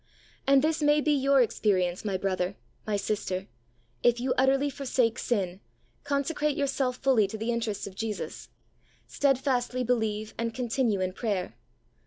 And 0.47 0.63
this 0.63 0.81
may 0.81 0.99
be 0.99 1.11
your 1.11 1.43
experience, 1.43 2.03
my 2.03 2.17
brother, 2.17 2.55
my 2.87 2.95
sister, 2.97 3.45
if 4.01 4.19
you 4.19 4.33
utterly 4.35 4.71
forsake 4.71 5.19
sin, 5.19 5.59
consecrate 6.03 6.57
yourself 6.57 6.97
fully 6.97 7.27
to 7.27 7.37
the 7.37 7.51
interests 7.51 7.85
of 7.85 7.93
Jesus, 7.93 8.49
steadfastly 9.05 9.83
believe 9.83 10.33
and 10.39 10.55
continue 10.55 11.01
in 11.01 11.13
prayer. 11.13 11.53